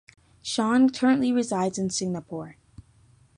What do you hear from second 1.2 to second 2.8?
resides in Singapore.